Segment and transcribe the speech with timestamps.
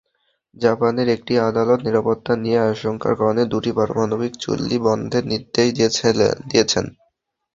[0.57, 5.67] জাপানের একটি আদালত নিরাপত্তা নিয়ে আশঙ্কার কারণে দুটি পারমাণবিক চুল্লি বন্ধের নির্দেশ
[5.75, 6.25] দিয়েছেন।